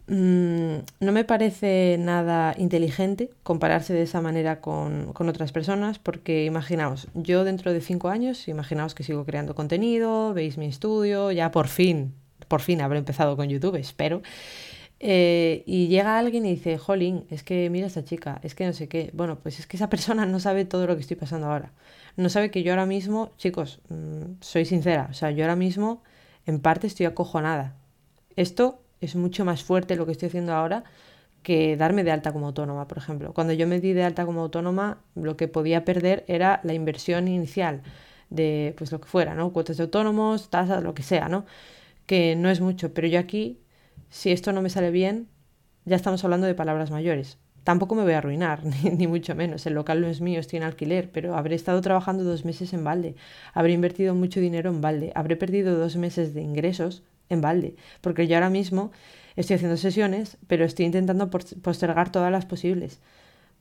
Mm, 0.10 0.86
no 1.02 1.12
me 1.12 1.26
parece 1.26 1.98
nada 2.00 2.56
inteligente 2.58 3.30
compararse 3.44 3.94
de 3.94 4.04
esa 4.04 4.22
manera 4.22 4.62
con, 4.62 5.14
otras 5.18 5.52
personas 5.52 6.00
porque 6.00 6.46
imaginaos, 6.46 7.10
yo 7.14 7.44
dentro 7.44 7.74
de 7.74 7.82
cinco 7.82 8.08
años, 8.08 8.48
imaginaos 8.48 8.96
que 8.96 9.04
sigo 9.04 9.26
creando 9.26 9.54
contenido, 9.54 10.34
veis 10.34 10.58
mi 10.58 10.68
estudio, 10.68 11.32
ya 11.34 11.52
por 11.52 11.68
fin, 11.68 12.14
por 12.48 12.62
fin 12.62 12.82
habré 12.82 13.00
empezado 13.00 13.36
con 13.36 13.50
YouTube, 13.50 13.76
espero. 13.76 14.22
Eh, 15.00 15.64
y 15.68 15.88
llega 15.90 16.18
alguien 16.18 16.46
y 16.46 16.52
dice, 16.52 16.78
jolín, 16.78 17.26
es 17.30 17.44
que 17.44 17.70
mira 17.70 17.86
a 17.86 17.88
esta 17.88 18.04
chica, 18.04 18.40
es 18.44 18.56
que 18.56 18.66
no 18.66 18.74
sé 18.74 18.88
qué. 18.88 19.12
Bueno, 19.14 19.38
pues 19.40 19.60
es 19.60 19.68
que 19.68 19.78
esa 19.78 19.90
persona 19.90 20.26
no 20.26 20.40
sabe 20.40 20.66
todo 20.66 20.88
lo 20.88 20.96
que 20.96 21.02
estoy 21.02 21.18
pasando 21.18 21.48
ahora. 21.48 21.74
No 22.16 22.30
sabe 22.30 22.50
que 22.52 22.64
yo 22.64 22.72
ahora 22.72 22.86
mismo, 22.86 23.32
chicos, 23.38 23.80
mm, 23.90 24.40
soy 24.42 24.66
sincera, 24.66 25.08
o 25.12 25.14
sea, 25.14 25.32
yo 25.32 25.44
ahora 25.44 25.56
mismo 25.58 26.02
en 26.46 26.60
parte 26.60 26.88
estoy 26.88 27.06
acojonada. 27.06 27.76
Esto 28.36 28.82
es 29.01 29.16
mucho 29.16 29.46
más 29.46 29.63
fuerte 29.63 29.96
lo 29.96 30.06
que 30.06 30.12
estoy 30.13 30.27
haciendo 30.27 30.54
ahora 30.54 30.84
que 31.44 31.77
darme 31.77 32.04
de 32.04 32.12
alta 32.12 32.34
como 32.34 32.48
autónoma, 32.48 32.89
por 32.89 32.98
ejemplo. 32.98 33.34
Cuando 33.34 33.54
yo 33.54 33.68
me 33.68 33.80
di 33.80 33.94
de 33.94 34.04
alta 34.04 34.25
como 34.25 34.42
autónoma, 34.42 35.01
lo 35.16 35.38
que 35.38 35.48
podía 35.48 35.86
perder 35.86 36.25
era 36.27 36.60
la 36.63 36.74
inversión 36.74 37.27
inicial 37.30 37.84
de 38.30 38.74
pues 38.77 38.92
lo 38.92 39.00
que 39.00 39.08
fuera, 39.08 39.34
¿no? 39.34 39.54
Cuotas 39.54 39.77
de 39.77 39.84
autónomos, 39.84 40.50
tasas, 40.50 40.84
lo 40.84 40.94
que 40.94 41.04
sea, 41.04 41.30
¿no? 41.30 41.46
Que 42.06 42.36
no 42.36 42.50
es 42.50 42.60
mucho, 42.62 42.94
pero 42.94 43.08
yo 43.08 43.20
aquí, 43.20 43.62
si 44.10 44.32
esto 44.32 44.51
no 44.51 44.62
me 44.62 44.70
sale 44.70 44.92
bien, 44.92 45.30
ya 45.86 45.96
estamos 45.96 46.24
hablando 46.25 46.48
de 46.48 46.56
palabras 46.56 46.92
mayores. 46.92 47.38
Tampoco 47.63 47.96
me 47.96 48.04
voy 48.04 48.13
a 48.13 48.18
arruinar, 48.18 48.63
ni, 48.98 49.08
mucho 49.08 49.36
menos. 49.36 49.66
El 49.66 49.74
local 49.74 50.01
no 50.01 50.08
es 50.08 50.22
mío, 50.22 50.39
estoy 50.42 50.58
en 50.58 50.63
alquiler, 50.63 51.12
pero 51.12 51.36
habré 51.38 51.56
estado 51.56 51.80
trabajando 51.82 52.24
dos 52.25 52.46
meses 52.46 52.74
en 52.74 52.84
balde, 52.84 53.16
habré 53.54 53.74
invertido 53.74 54.16
mucho 54.16 54.42
dinero 54.42 54.70
en 54.70 54.82
balde, 54.82 55.12
habré 55.16 55.38
perdido 55.38 55.77
dos 55.77 55.96
meses 55.96 56.34
de 56.34 56.42
ingresos 56.42 57.04
en 57.29 57.41
balde, 57.41 57.75
porque 58.01 58.27
yo 58.27 58.36
ahora 58.36 58.50
mismo 58.50 58.91
estoy 59.36 59.55
haciendo 59.55 59.77
sesiones, 59.77 60.38
pero 60.48 60.65
estoy 60.65 60.86
intentando 60.86 61.29
postergar 61.29 62.12
todas 62.12 62.31
las 62.31 62.46
posibles, 62.46 63.00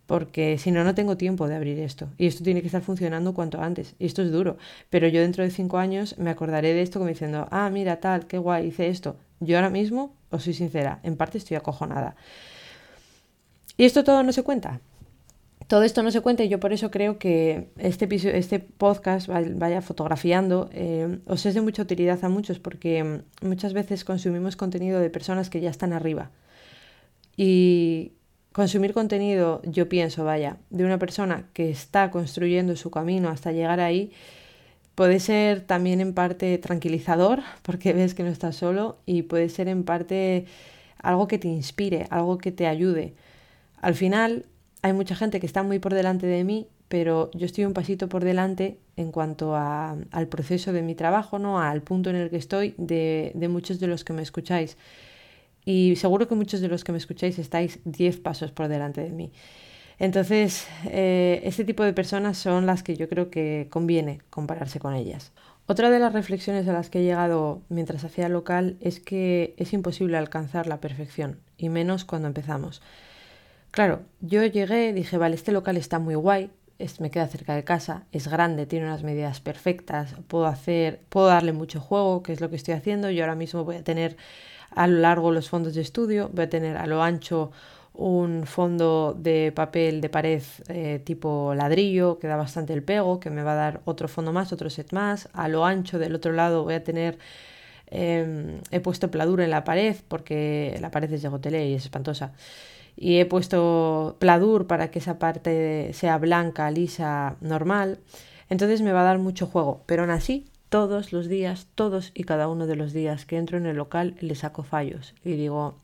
porque 0.07 0.57
si 0.59 0.71
no, 0.71 0.85
no 0.85 0.95
tengo 0.95 1.17
tiempo 1.17 1.49
de 1.49 1.57
abrir 1.57 1.79
esto, 1.81 2.09
y 2.17 2.27
esto 2.27 2.45
tiene 2.45 2.61
que 2.61 2.69
estar 2.69 2.83
funcionando 2.83 3.35
cuanto 3.35 3.61
antes, 3.61 3.95
y 3.99 4.07
esto 4.07 4.23
es 4.23 4.31
duro, 4.31 4.57
pero 4.91 5.09
yo 5.09 5.21
dentro 5.21 5.45
de 5.45 5.51
cinco 5.51 5.79
años 5.79 6.17
me 6.19 6.31
acordaré 6.31 6.75
de 6.75 6.83
esto 6.83 6.99
como 6.99 7.09
diciendo, 7.09 7.49
ah, 7.51 7.69
mira, 7.71 8.01
tal, 8.01 8.27
qué 8.27 8.39
guay, 8.39 8.69
hice 8.69 8.89
esto. 8.89 9.17
Yo 9.41 9.57
ahora 9.57 9.69
mismo, 9.71 10.15
os 10.31 10.45
soy 10.45 10.55
sincera, 10.55 11.01
en 11.03 11.17
parte 11.17 11.39
estoy 11.39 11.57
acojonada. 11.57 12.17
¿Y 13.77 13.85
esto 13.85 14.05
todo 14.05 14.23
no 14.23 14.33
se 14.33 14.43
cuenta? 14.43 14.81
Todo 15.67 15.83
esto 15.83 16.03
no 16.03 16.11
se 16.11 16.21
cuenta 16.21 16.45
y 16.45 16.49
yo 16.49 16.61
por 16.61 16.73
eso 16.73 16.91
creo 16.91 17.19
que 17.19 17.69
este, 17.79 18.09
este 18.37 18.61
podcast 18.61 19.29
vaya 19.29 19.83
fotografiando 19.83 20.71
eh, 20.73 21.19
os 21.27 21.45
es 21.45 21.55
de 21.55 21.61
mucha 21.61 21.83
utilidad 21.83 22.25
a 22.25 22.29
muchos 22.29 22.59
porque 22.59 23.03
mm, 23.03 23.47
muchas 23.47 23.73
veces 23.73 24.05
consumimos 24.05 24.57
contenido 24.57 25.01
de 25.01 25.11
personas 25.11 25.51
que 25.51 25.61
ya 25.61 25.71
están 25.71 25.93
arriba. 25.93 26.31
Y 27.37 28.13
consumir 28.53 28.95
contenido, 28.95 29.61
yo 29.65 29.89
pienso, 29.89 30.25
vaya, 30.25 30.57
de 30.71 30.85
una 30.85 30.99
persona 30.99 31.45
que 31.53 31.69
está 31.71 32.11
construyendo 32.11 32.77
su 32.77 32.91
camino 32.91 33.29
hasta 33.29 33.53
llegar 33.53 33.81
ahí, 33.81 34.13
puede 34.95 35.21
ser 35.21 35.61
también 35.61 36.01
en 36.01 36.15
parte 36.15 36.57
tranquilizador 36.59 37.43
porque 37.63 37.93
ves 37.93 38.15
que 38.15 38.23
no 38.23 38.31
estás 38.31 38.57
solo 38.57 38.99
y 39.05 39.23
puede 39.23 39.49
ser 39.49 39.69
en 39.69 39.85
parte 39.85 40.47
algo 41.03 41.27
que 41.27 41.39
te 41.39 41.49
inspire, 41.49 42.07
algo 42.11 42.39
que 42.39 42.53
te 42.53 42.67
ayude. 42.67 43.15
Al 43.81 43.95
final, 43.95 44.47
hay 44.83 44.93
mucha 44.93 45.17
gente 45.17 45.41
que 45.41 45.47
está 45.47 45.63
muy 45.63 45.79
por 45.79 45.95
delante 45.95 46.27
de 46.27 46.45
mí, 46.45 46.69
pero 46.89 47.31
yo 47.35 47.47
estoy 47.47 47.65
un 47.65 47.73
pasito 47.73 48.09
por 48.09 48.25
delante 48.25 48.79
en 48.97 49.11
cuanto 49.11 49.57
al 49.57 50.29
proceso 50.29 50.73
de 50.73 50.83
mi 50.83 50.95
trabajo, 50.95 51.39
¿no? 51.39 51.61
al 51.61 51.83
punto 51.83 52.11
en 52.11 52.17
el 52.17 52.31
que 52.31 52.37
estoy 52.37 52.75
de, 52.79 53.33
muchos 53.51 53.81
de 53.81 53.89
los 53.89 54.05
que 54.05 54.13
me 54.13 54.23
escucháis. 54.23 54.77
Y 55.65 55.97
seguro 55.97 56.29
que 56.29 56.37
muchos 56.37 56.61
de 56.61 56.69
los 56.69 56.85
que 56.85 56.93
me 56.93 56.99
escucháis 56.99 57.39
estáis 57.39 57.81
10 57.85 58.19
pasos 58.19 58.53
por 58.53 58.69
delante 58.69 59.01
de 59.01 59.11
mí. 59.11 59.33
Entonces, 59.99 60.69
eh, 60.85 61.41
este 61.45 61.65
tipo 61.65 61.83
de 61.83 61.93
personas 61.93 62.39
son 62.39 62.67
las 62.67 62.83
que 62.83 62.97
yo 62.97 63.09
creo 63.09 63.31
que 63.31 63.67
conviene 63.71 64.21
compararse 64.31 64.79
con 64.79 64.95
ellas. 64.95 65.33
Otra 65.67 65.91
de 65.91 65.99
las 65.99 66.13
reflexiones 66.13 66.69
a 66.69 66.73
las 66.73 66.91
que 66.91 67.01
he 67.01 67.03
llegado 67.03 67.63
mientras 67.69 68.05
hacía 68.05 68.29
local 68.29 68.77
es 68.81 69.01
que 69.01 69.55
es 69.57 69.73
imposible 69.73 70.17
alcanzar 70.17 70.69
la 70.69 70.81
perfección, 70.81 71.41
y 71.57 71.71
menos 71.71 72.05
cuando 72.05 72.29
empezamos. 72.29 72.83
Claro, 73.77 74.01
yo 74.23 74.43
llegué, 74.43 74.95
dije, 74.95 75.19
vale, 75.19 75.35
este 75.35 75.53
local 75.53 75.77
está 75.77 75.99
muy 75.99 76.15
guay, 76.15 76.51
me 76.99 77.11
queda 77.11 77.27
cerca 77.27 77.55
de 77.55 77.63
casa, 77.63 78.05
es 78.11 78.27
grande, 78.27 78.65
tiene 78.65 78.87
unas 78.87 79.03
medidas 79.03 79.43
perfectas, 79.43 80.15
puedo 80.29 80.47
hacer, 80.47 81.03
puedo 81.11 81.27
darle 81.27 81.53
mucho 81.53 81.79
juego, 81.79 82.23
que 82.23 82.33
es 82.33 82.41
lo 82.41 82.49
que 82.49 82.57
estoy 82.57 82.73
haciendo. 82.73 83.11
Yo 83.11 83.23
ahora 83.23 83.35
mismo 83.35 83.65
voy 83.65 83.77
a 83.77 83.85
tener 83.85 84.17
a 84.71 84.87
lo 84.87 85.01
largo 85.01 85.31
los 85.31 85.51
fondos 85.51 85.75
de 85.75 85.83
estudio, 85.83 86.31
voy 86.33 86.47
a 86.47 86.49
tener 86.49 86.79
a 86.79 86.87
lo 86.87 87.03
ancho 87.03 87.51
un 87.93 88.47
fondo 88.47 89.15
de 89.15 89.53
papel 89.55 90.01
de 90.01 90.09
pared 90.09 90.43
eh, 90.69 91.03
tipo 91.05 91.53
ladrillo 91.55 92.19
que 92.19 92.29
da 92.29 92.37
bastante 92.37 92.73
el 92.73 92.83
pego, 92.83 93.21
que 93.21 93.29
me 93.29 93.43
va 93.43 93.53
a 93.53 93.57
dar 93.57 93.81
otro 93.85 94.09
fondo 94.09 94.33
más, 94.33 94.55
otro 94.55 94.71
set 94.71 94.95
más. 94.95 95.29
A 95.35 95.49
lo 95.49 95.67
ancho 95.67 95.99
del 95.99 96.15
otro 96.15 96.33
lado 96.33 96.65
voy 96.65 96.75
a 96.75 96.83
tener 96.83 97.19
em, 97.89 98.61
he 98.71 98.81
puesto 98.81 99.11
pladura 99.11 99.45
en 99.45 99.51
la 99.51 99.65
pared 99.65 99.97
porque 100.09 100.79
la 100.81 100.91
pared 100.91 101.13
es 101.13 101.21
de 101.23 101.29
gotelé 101.29 101.69
y 101.69 101.75
es 101.75 101.85
espantosa 101.85 102.33
y 102.97 103.19
he 103.19 103.27
puesto 103.27 104.17
pladur 104.19 104.67
para 104.67 104.91
que 104.91 104.99
esa 104.99 105.19
parte 105.19 105.93
sea 105.93 106.19
blanca, 106.19 106.71
lisa, 106.71 107.37
normal. 107.41 108.01
Entonces 108.49 108.83
me 108.83 108.93
va 108.93 109.03
a 109.03 109.05
dar 109.05 109.19
mucho 109.19 109.47
juego, 109.47 109.83
pero 109.87 110.03
aún 110.03 110.11
así 110.11 110.47
todos 110.69 111.13
los 111.13 111.29
días, 111.29 111.69
todos 111.75 112.11
y 112.15 112.25
cada 112.25 112.49
uno 112.49 112.67
de 112.67 112.77
los 112.77 112.93
días 112.93 113.25
que 113.25 113.37
entro 113.37 113.59
en 113.59 113.67
el 113.67 113.77
local 113.77 114.17
le 114.21 114.35
saco 114.35 114.63
fallos 114.63 115.15
y 115.25 115.33
digo, 115.33 115.77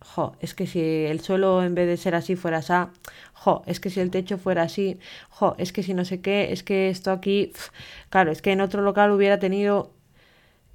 jo, 0.00 0.36
es 0.40 0.54
que 0.54 0.66
si 0.66 0.80
el 0.80 1.20
suelo 1.20 1.62
en 1.62 1.74
vez 1.74 1.86
de 1.88 1.96
ser 1.96 2.14
así 2.14 2.36
fuera 2.36 2.58
así, 2.58 2.72
jo, 3.32 3.62
es 3.66 3.80
que 3.80 3.90
si 3.90 4.00
el 4.00 4.10
techo 4.10 4.38
fuera 4.38 4.62
así, 4.62 4.98
jo, 5.28 5.54
es 5.58 5.72
que 5.72 5.82
si 5.82 5.94
no 5.94 6.04
sé 6.04 6.20
qué, 6.20 6.52
es 6.52 6.62
que 6.62 6.88
esto 6.88 7.10
aquí, 7.10 7.52
claro, 8.10 8.30
es 8.30 8.42
que 8.42 8.52
en 8.52 8.60
otro 8.60 8.82
local 8.82 9.10
hubiera 9.10 9.38
tenido 9.38 9.92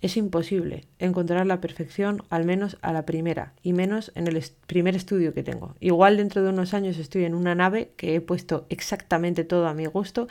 es 0.04 0.18
imposible 0.18 0.86
encontrar 1.00 1.46
la 1.46 1.62
perfección, 1.62 2.24
al 2.30 2.44
menos 2.44 2.78
a 2.82 2.92
la 2.92 3.06
primera, 3.06 3.54
y 3.64 3.72
menos 3.72 4.12
en 4.16 4.28
el 4.28 4.44
primer 4.68 4.98
estudio 4.98 5.34
que 5.34 5.44
tengo. 5.44 5.76
Igual 5.80 6.18
dentro 6.18 6.44
de 6.44 6.50
unos 6.50 6.74
años 6.74 6.98
estoy 6.98 7.24
en 7.24 7.34
una 7.34 7.56
nave 7.56 7.94
que 7.96 8.14
he 8.14 8.20
puesto 8.20 8.66
exactamente 8.68 9.46
todo 9.46 9.66
a 9.66 9.74
mi 9.74 9.86
gusto, 9.86 10.28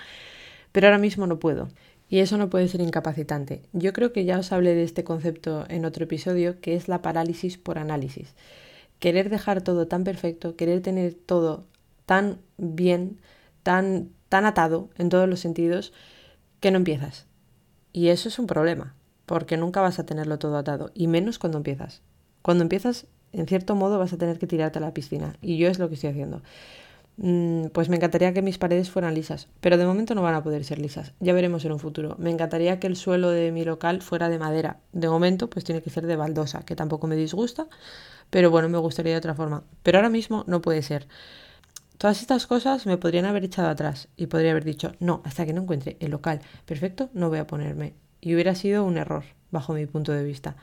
pero 0.72 0.88
ahora 0.88 0.98
mismo 0.98 1.26
no 1.26 1.38
puedo. 1.38 1.68
Y 2.10 2.18
eso 2.18 2.36
no 2.36 2.50
puede 2.50 2.68
ser 2.68 2.82
incapacitante. 2.82 3.62
Yo 3.72 3.94
creo 3.94 4.12
que 4.12 4.26
ya 4.26 4.38
os 4.38 4.52
hablé 4.52 4.74
de 4.74 4.82
este 4.82 5.04
concepto 5.04 5.64
en 5.70 5.86
otro 5.86 6.04
episodio, 6.04 6.60
que 6.60 6.76
es 6.76 6.86
la 6.86 7.00
parálisis 7.00 7.56
por 7.56 7.78
análisis. 7.78 8.34
Querer 8.98 9.30
dejar 9.30 9.62
todo 9.62 9.88
tan 9.88 10.04
perfecto, 10.04 10.54
querer 10.54 10.82
tener 10.82 11.14
todo 11.14 11.64
tan 12.04 12.40
bien, 12.58 13.22
tan, 13.62 14.10
tan 14.28 14.44
atado 14.44 14.90
en 14.98 15.08
todos 15.08 15.26
los 15.30 15.40
sentidos, 15.40 15.94
que 16.60 16.70
no 16.70 16.76
empiezas. 16.76 17.24
Y 17.94 18.08
eso 18.08 18.28
es 18.28 18.38
un 18.38 18.46
problema, 18.46 18.94
porque 19.32 19.56
nunca 19.56 19.80
vas 19.80 19.98
a 19.98 20.04
tenerlo 20.04 20.38
todo 20.38 20.58
atado, 20.58 20.90
y 20.92 21.06
menos 21.06 21.38
cuando 21.38 21.56
empiezas. 21.56 22.02
Cuando 22.42 22.64
empiezas, 22.64 23.06
en 23.32 23.46
cierto 23.46 23.74
modo, 23.74 23.98
vas 23.98 24.12
a 24.12 24.18
tener 24.18 24.38
que 24.38 24.46
tirarte 24.46 24.78
a 24.78 24.82
la 24.82 24.92
piscina, 24.92 25.36
y 25.40 25.56
yo 25.56 25.68
es 25.68 25.78
lo 25.78 25.88
que 25.88 25.94
estoy 25.94 26.10
haciendo. 26.10 26.42
Mm, 27.16 27.68
pues 27.68 27.88
me 27.88 27.96
encantaría 27.96 28.34
que 28.34 28.42
mis 28.42 28.58
paredes 28.58 28.90
fueran 28.90 29.14
lisas, 29.14 29.48
pero 29.62 29.78
de 29.78 29.86
momento 29.86 30.14
no 30.14 30.20
van 30.20 30.34
a 30.34 30.42
poder 30.42 30.64
ser 30.64 30.78
lisas. 30.78 31.14
Ya 31.18 31.32
veremos 31.32 31.64
en 31.64 31.72
un 31.72 31.78
futuro. 31.78 32.14
Me 32.18 32.28
encantaría 32.30 32.78
que 32.78 32.86
el 32.86 32.94
suelo 32.94 33.30
de 33.30 33.52
mi 33.52 33.64
local 33.64 34.02
fuera 34.02 34.28
de 34.28 34.38
madera. 34.38 34.80
De 34.92 35.08
momento, 35.08 35.48
pues 35.48 35.64
tiene 35.64 35.80
que 35.80 35.88
ser 35.88 36.06
de 36.06 36.16
baldosa, 36.16 36.66
que 36.66 36.76
tampoco 36.76 37.06
me 37.06 37.16
disgusta, 37.16 37.68
pero 38.28 38.50
bueno, 38.50 38.68
me 38.68 38.76
gustaría 38.76 39.12
de 39.12 39.18
otra 39.18 39.34
forma. 39.34 39.64
Pero 39.82 39.96
ahora 39.96 40.10
mismo 40.10 40.44
no 40.46 40.60
puede 40.60 40.82
ser. 40.82 41.08
Todas 41.96 42.20
estas 42.20 42.46
cosas 42.46 42.84
me 42.84 42.98
podrían 42.98 43.24
haber 43.24 43.44
echado 43.44 43.70
atrás 43.70 44.08
y 44.14 44.26
podría 44.26 44.50
haber 44.50 44.64
dicho, 44.64 44.92
no, 45.00 45.22
hasta 45.24 45.46
que 45.46 45.54
no 45.54 45.62
encuentre 45.62 45.96
el 46.00 46.10
local 46.10 46.42
perfecto, 46.66 47.08
no 47.14 47.30
voy 47.30 47.38
a 47.38 47.46
ponerme 47.46 47.94
y 48.22 48.34
hubiera 48.34 48.54
sido 48.54 48.84
un 48.84 48.96
error, 48.96 49.24
bajo 49.50 49.74
mi 49.74 49.84
punto 49.84 50.12
de 50.12 50.24
vista. 50.24 50.56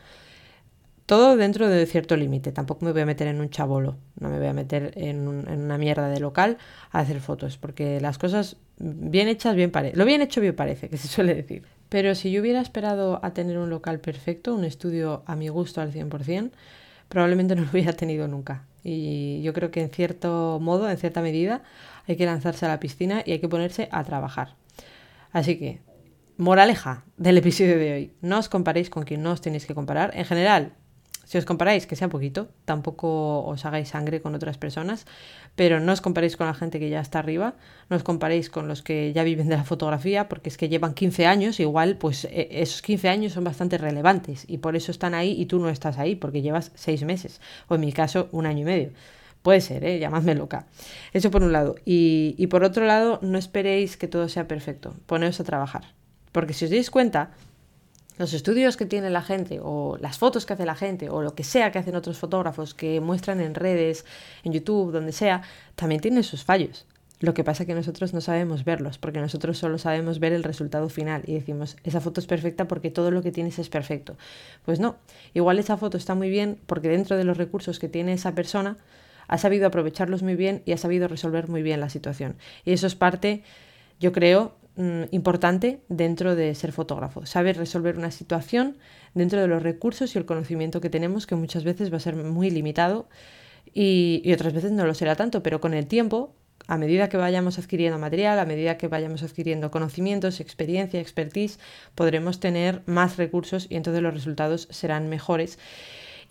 Todo 1.05 1.35
dentro 1.37 1.67
de 1.67 1.85
cierto 1.85 2.15
límite, 2.15 2.51
tampoco 2.51 2.85
me 2.85 2.91
voy 2.91 3.01
a 3.01 3.05
meter 3.05 3.27
en 3.27 3.41
un 3.41 3.49
chabolo, 3.49 3.97
no 4.19 4.29
me 4.29 4.37
voy 4.37 4.47
a 4.47 4.53
meter 4.53 4.93
en, 4.95 5.27
una 5.27 5.77
mierda 5.77 6.07
de 6.07 6.19
local 6.19 6.57
a 6.91 6.99
hacer 6.99 7.19
fotos, 7.19 7.57
porque 7.57 7.99
las 7.99 8.17
cosas 8.17 8.57
bien 8.77 9.27
hechas, 9.27 9.55
bien 9.55 9.71
parece. 9.71 9.97
Lo 9.97 10.05
bien 10.05 10.21
hecho, 10.21 10.39
bien 10.39 10.55
parece, 10.55 10.87
que 10.87 10.97
se 10.97 11.07
suele 11.07 11.35
decir. 11.35 11.63
Pero 11.89 12.13
si 12.15 12.31
yo 12.31 12.41
hubiera 12.41 12.61
esperado 12.61 13.19
a 13.23 13.33
tener 13.33 13.57
un 13.57 13.69
local 13.69 13.99
perfecto, 13.99 14.53
un 14.53 14.63
estudio 14.63 15.23
a 15.25 15.35
mi 15.35 15.49
gusto 15.49 15.81
al 15.81 15.91
100%, 15.91 16.51
probablemente 17.09 17.55
no 17.55 17.63
lo 17.63 17.69
hubiera 17.71 17.93
tenido 17.93 18.27
nunca. 18.27 18.65
Y 18.83 19.41
yo 19.41 19.51
creo 19.53 19.71
que 19.71 19.81
en 19.81 19.89
cierto 19.89 20.59
modo, 20.61 20.89
en 20.89 20.97
cierta 20.97 21.21
medida, 21.21 21.63
hay 22.07 22.15
que 22.15 22.25
lanzarse 22.25 22.65
a 22.67 22.69
la 22.69 22.79
piscina 22.79 23.23
y 23.25 23.31
hay 23.31 23.39
que 23.39 23.49
ponerse 23.49 23.89
a 23.91 24.03
trabajar. 24.03 24.53
Así 25.31 25.57
que 25.57 25.79
Moraleja 26.39 27.03
del 27.17 27.37
episodio 27.37 27.77
de 27.77 27.93
hoy. 27.93 28.13
No 28.21 28.39
os 28.39 28.47
comparéis 28.47 28.89
con 28.89 29.03
quien 29.03 29.21
no 29.21 29.33
os 29.33 29.41
tenéis 29.41 29.65
que 29.65 29.75
comparar. 29.75 30.11
En 30.15 30.23
general, 30.23 30.71
si 31.25 31.37
os 31.37 31.43
comparáis, 31.43 31.85
que 31.85 31.97
sea 31.97 32.07
poquito, 32.07 32.47
tampoco 32.63 33.43
os 33.43 33.65
hagáis 33.65 33.89
sangre 33.89 34.21
con 34.21 34.33
otras 34.35 34.57
personas, 34.57 35.05
pero 35.57 35.81
no 35.81 35.91
os 35.91 35.99
comparéis 35.99 36.37
con 36.37 36.47
la 36.47 36.53
gente 36.53 36.79
que 36.79 36.89
ya 36.89 37.01
está 37.01 37.19
arriba, 37.19 37.55
no 37.89 37.97
os 37.97 38.03
comparéis 38.03 38.49
con 38.49 38.69
los 38.69 38.81
que 38.81 39.11
ya 39.11 39.25
viven 39.25 39.49
de 39.49 39.57
la 39.57 39.65
fotografía, 39.65 40.29
porque 40.29 40.47
es 40.47 40.55
que 40.55 40.69
llevan 40.69 40.93
15 40.93 41.27
años, 41.27 41.59
igual 41.59 41.97
pues 41.97 42.23
e, 42.23 42.47
esos 42.51 42.81
15 42.83 43.09
años 43.09 43.33
son 43.33 43.43
bastante 43.43 43.77
relevantes 43.77 44.45
y 44.47 44.59
por 44.59 44.77
eso 44.77 44.93
están 44.93 45.15
ahí 45.15 45.35
y 45.37 45.45
tú 45.45 45.59
no 45.59 45.67
estás 45.67 45.97
ahí, 45.97 46.15
porque 46.15 46.41
llevas 46.41 46.71
6 46.75 47.03
meses, 47.03 47.41
o 47.67 47.75
en 47.75 47.81
mi 47.81 47.91
caso 47.91 48.29
un 48.31 48.45
año 48.45 48.61
y 48.61 48.63
medio. 48.63 48.91
Puede 49.41 49.59
ser, 49.59 49.83
¿eh? 49.83 49.99
llamadme 49.99 50.35
loca. 50.35 50.67
Eso 51.11 51.31
por 51.31 51.43
un 51.43 51.51
lado. 51.51 51.75
Y, 51.83 52.35
y 52.37 52.47
por 52.47 52.63
otro 52.63 52.85
lado, 52.85 53.19
no 53.21 53.37
esperéis 53.37 53.97
que 53.97 54.07
todo 54.07 54.29
sea 54.29 54.47
perfecto. 54.47 54.95
Poneos 55.05 55.41
a 55.41 55.43
trabajar. 55.43 55.98
Porque 56.31 56.53
si 56.53 56.65
os 56.65 56.71
dais 56.71 56.89
cuenta, 56.89 57.31
los 58.19 58.33
estudios 58.33 58.75
que 58.75 58.85
tiene 58.85 59.09
la 59.09 59.21
gente 59.21 59.59
o 59.63 59.97
las 59.99 60.17
fotos 60.17 60.45
que 60.45 60.53
hace 60.53 60.65
la 60.65 60.75
gente 60.75 61.09
o 61.09 61.21
lo 61.21 61.35
que 61.35 61.43
sea 61.43 61.71
que 61.71 61.79
hacen 61.79 61.95
otros 61.95 62.17
fotógrafos 62.17 62.73
que 62.73 62.99
muestran 62.99 63.39
en 63.39 63.55
redes, 63.55 64.05
en 64.43 64.51
YouTube, 64.51 64.91
donde 64.91 65.13
sea, 65.13 65.41
también 65.75 66.01
tienen 66.01 66.23
sus 66.23 66.43
fallos. 66.43 66.85
Lo 67.21 67.33
que 67.33 67.43
pasa 67.43 67.63
es 67.63 67.67
que 67.67 67.75
nosotros 67.75 68.13
no 68.13 68.21
sabemos 68.21 68.63
verlos, 68.63 68.97
porque 68.97 69.19
nosotros 69.19 69.57
solo 69.57 69.77
sabemos 69.77 70.19
ver 70.19 70.31
el 70.31 70.43
resultado 70.43 70.87
final 70.87 71.23
y 71.27 71.33
decimos, 71.33 71.75
esa 71.83 71.99
foto 71.99 72.21
es 72.21 72.27
perfecta 72.27 72.67
porque 72.67 72.91
todo 72.91 73.11
lo 73.11 73.21
que 73.21 73.31
tienes 73.31 73.59
es 73.59 73.69
perfecto. 73.69 74.17
Pues 74.63 74.79
no, 74.79 74.97
igual 75.33 75.59
esa 75.59 75.75
foto 75.75 75.97
está 75.97 76.15
muy 76.15 76.29
bien 76.29 76.59
porque 76.65 76.87
dentro 76.87 77.17
de 77.17 77.25
los 77.25 77.37
recursos 77.37 77.79
que 77.79 77.89
tiene 77.89 78.13
esa 78.13 78.35
persona 78.35 78.77
ha 79.27 79.37
sabido 79.37 79.67
aprovecharlos 79.67 80.23
muy 80.23 80.35
bien 80.35 80.61
y 80.65 80.71
ha 80.71 80.77
sabido 80.77 81.07
resolver 81.07 81.49
muy 81.49 81.61
bien 81.61 81.81
la 81.81 81.89
situación. 81.89 82.35
Y 82.63 82.71
eso 82.71 82.87
es 82.87 82.95
parte, 82.95 83.43
yo 83.99 84.13
creo, 84.13 84.55
Mm, 84.75 85.03
importante 85.11 85.81
dentro 85.89 86.35
de 86.35 86.55
ser 86.55 86.71
fotógrafo. 86.71 87.25
Saber 87.25 87.57
resolver 87.57 87.97
una 87.97 88.11
situación 88.11 88.77
dentro 89.13 89.41
de 89.41 89.47
los 89.47 89.61
recursos 89.61 90.15
y 90.15 90.17
el 90.17 90.25
conocimiento 90.25 90.79
que 90.79 90.89
tenemos, 90.89 91.27
que 91.27 91.35
muchas 91.35 91.63
veces 91.63 91.91
va 91.91 91.97
a 91.97 91.99
ser 91.99 92.15
muy 92.15 92.49
limitado 92.49 93.09
y, 93.73 94.21
y 94.23 94.33
otras 94.33 94.53
veces 94.53 94.71
no 94.71 94.85
lo 94.85 94.93
será 94.93 95.15
tanto, 95.15 95.43
pero 95.43 95.59
con 95.59 95.73
el 95.73 95.87
tiempo 95.87 96.33
a 96.67 96.77
medida 96.77 97.09
que 97.09 97.17
vayamos 97.17 97.57
adquiriendo 97.57 97.97
material, 97.97 98.37
a 98.37 98.45
medida 98.45 98.77
que 98.77 98.87
vayamos 98.87 99.23
adquiriendo 99.23 99.71
conocimientos, 99.71 100.39
experiencia, 100.39 100.99
expertise, 101.01 101.59
podremos 101.95 102.39
tener 102.39 102.83
más 102.85 103.17
recursos 103.17 103.65
y 103.69 103.75
entonces 103.75 104.03
los 104.03 104.13
resultados 104.13 104.67
serán 104.69 105.09
mejores. 105.09 105.57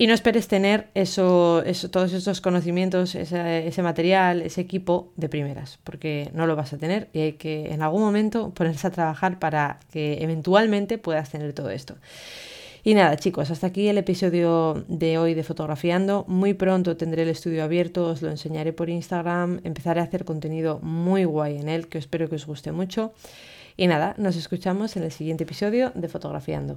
Y 0.01 0.07
no 0.07 0.15
esperes 0.15 0.47
tener 0.47 0.91
eso, 0.95 1.65
todos 1.91 2.13
esos 2.13 2.41
conocimientos, 2.41 3.17
ese, 3.17 3.67
ese, 3.67 3.83
material, 3.83 4.43
ese 4.43 4.61
equipo 4.61 5.13
de 5.17 5.29
primeras, 5.29 5.81
porque 5.83 6.31
no 6.35 6.47
lo 6.47 6.55
vas 6.55 6.73
a 6.73 6.79
tener 6.79 7.09
y 7.13 7.19
hay 7.19 7.33
que 7.33 7.73
en 7.73 7.83
algún 7.83 8.03
momento 8.03 8.51
ponerse 8.55 8.87
a 8.87 8.91
trabajar 8.93 9.41
para 9.41 9.81
que 9.91 10.23
eventualmente 10.23 10.99
puedas 10.99 11.31
tener 11.31 11.53
todo 11.53 11.71
esto. 11.71 11.97
Y 12.85 12.95
nada, 12.95 13.17
chicos, 13.17 13.51
hasta 13.51 13.67
aquí 13.67 13.89
el 13.89 13.99
episodio 13.99 14.85
de 14.87 15.19
hoy 15.19 15.35
de 15.35 15.43
Fotografiando. 15.43 16.25
Muy 16.29 16.55
pronto 16.55 16.97
tendré 16.97 17.23
el 17.23 17.29
estudio 17.29 17.65
abierto, 17.65 18.07
os 18.07 18.23
lo 18.23 18.31
enseñaré 18.31 18.73
por 18.73 18.89
Instagram, 18.89 19.61
empezaré 19.65 20.01
a 20.01 20.05
hacer 20.05 20.25
contenido 20.25 20.79
muy 20.81 21.25
guay 21.25 21.59
en 21.59 21.69
él, 21.69 21.89
que 21.89 21.99
espero 21.99 22.29
que 22.29 22.37
os 22.37 22.47
guste 22.47 22.71
mucho. 22.71 23.13
Y 23.77 23.89
nada, 23.89 24.15
nos 24.17 24.37
escuchamos 24.37 24.97
en 24.97 25.03
el 25.03 25.13
siguiente 25.13 25.45
episodio 25.45 25.93
de 25.95 26.09
Fotografiando. 26.09 26.77